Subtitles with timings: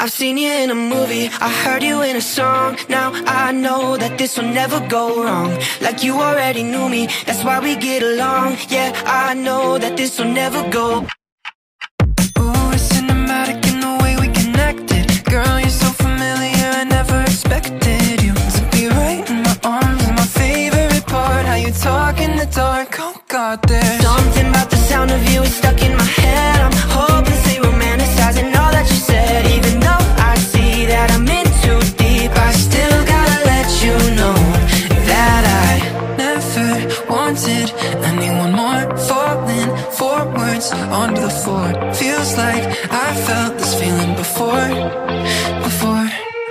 [0.00, 2.78] I've seen you in a movie, I heard you in a song.
[2.88, 5.58] Now I know that this will never go wrong.
[5.80, 8.58] Like you already knew me, that's why we get along.
[8.68, 11.04] Yeah, I know that this will never go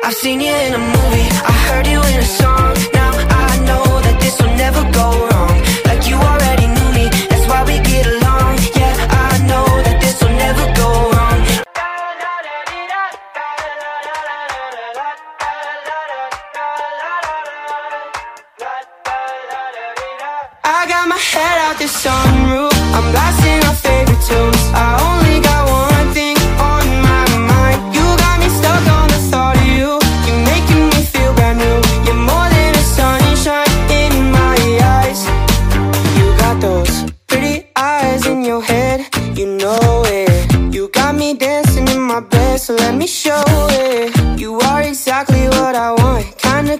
[0.07, 2.73] I've seen you in a movie, I heard you in a song.
[2.93, 5.55] Now I know that this will never go wrong.
[5.83, 8.55] Like you already knew me, that's why we get along.
[8.79, 8.95] Yeah,
[9.27, 11.39] I know that this will never go wrong.
[20.63, 22.71] I got my head out the sunroof.
[22.95, 23.46] I'm blasting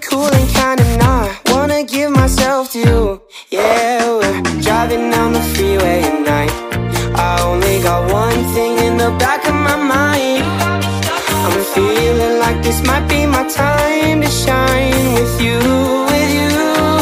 [0.00, 3.22] Cool and kinda not Wanna give myself to you.
[3.50, 6.52] Yeah, we're driving down the freeway at night.
[7.16, 10.44] I only got one thing in the back of my mind.
[11.44, 15.58] I'm feeling like this might be my time to shine With you,
[16.12, 16.50] with you,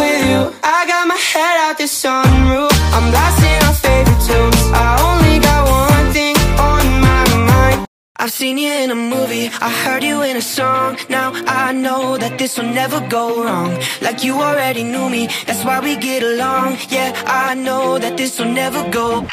[0.00, 0.40] with you.
[0.62, 2.72] I got my head out the sunroof.
[2.94, 4.62] I'm blasting our favorite tunes.
[4.72, 6.36] I only got one thing
[6.70, 7.86] on my mind.
[8.16, 9.25] I've seen you in a movie,
[9.60, 10.98] I heard you in a song.
[11.08, 13.78] Now I know that this will never go wrong.
[14.02, 16.76] Like you already knew me, that's why we get along.
[16.88, 19.26] Yeah, I know that this will never go.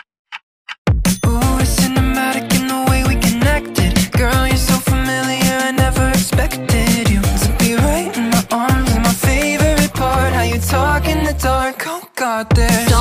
[1.28, 4.12] Ooh, it's cinematic in the way we connected.
[4.14, 7.22] Girl, you're so familiar, I never expected you.
[7.22, 10.32] To be right in my arms my favorite part.
[10.34, 12.93] How you talk in the dark, oh God, there's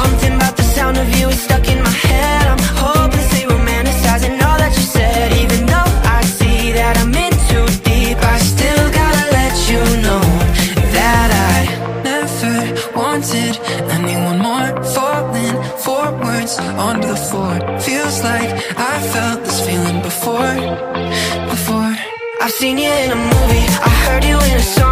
[13.22, 13.56] wanted
[13.90, 14.82] anyone more.
[14.82, 17.54] Falling forwards onto the floor.
[17.80, 20.54] Feels like I felt this feeling before
[21.48, 21.94] Before.
[22.40, 24.91] I've seen you in a movie, I heard you in a song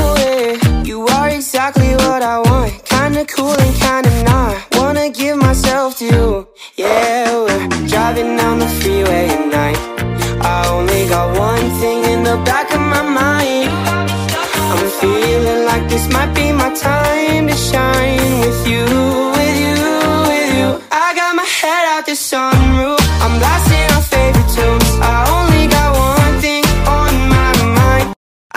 [12.31, 13.69] the back of my mind.
[14.73, 18.85] I'm feeling like this might be my time to shine With you,
[19.37, 19.79] with you,
[20.29, 20.69] with you.
[21.05, 23.01] I got my head out the sunroof.
[23.23, 24.91] I'm blasting our favorite tunes.
[25.13, 26.63] I only got one thing
[26.99, 28.07] on my mind.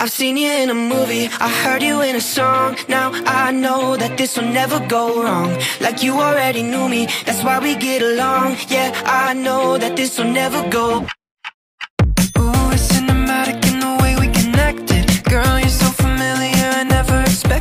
[0.01, 2.77] I've seen you in a movie, I heard you in a song.
[2.87, 3.07] Now
[3.43, 5.51] I know that this will never go wrong.
[5.85, 8.55] Like you already knew me, that's why we get along.
[8.69, 11.05] Yeah, I know that this will never go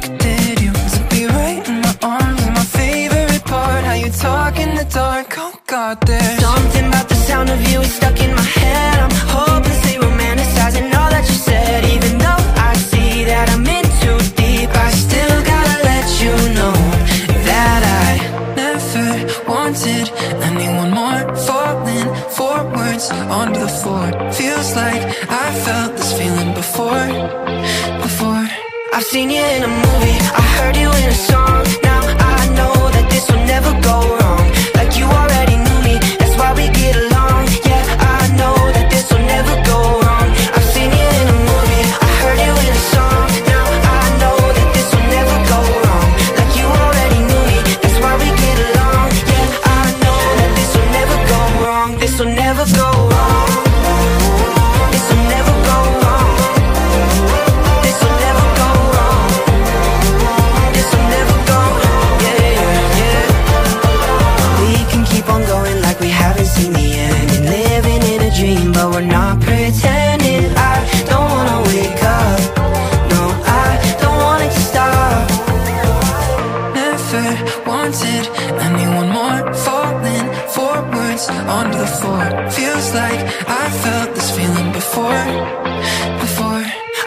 [0.04, 2.40] expected you To be right in my arms?
[2.50, 3.84] My favorite part.
[3.84, 7.80] How you talk in the dark, oh God, there's Something about the sound of you
[7.80, 8.98] is stuck in my head.
[9.04, 11.84] I'm hopelessly romanticizing all that you said.
[11.84, 16.76] Even though I see that I'm in too deep I still gotta let you know
[17.48, 18.10] That I
[18.60, 19.08] never
[19.48, 20.06] wanted
[20.48, 21.22] anyone more.
[21.46, 24.06] Falling forwards onto the floor.
[24.32, 27.06] Feels like I felt this feeling before
[28.02, 28.43] Before
[28.96, 31.64] I've seen you in a movie, I heard you in a song.
[31.82, 34.23] Now I know that this will never go wrong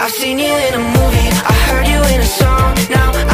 [0.07, 2.75] I've seen you in a movie, I heard you in a song.
[2.89, 3.26] Now